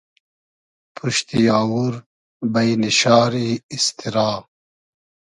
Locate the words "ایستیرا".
3.71-4.29